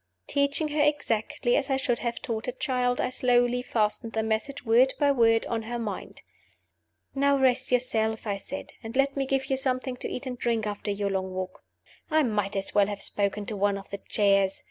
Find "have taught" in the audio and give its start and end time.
1.99-2.47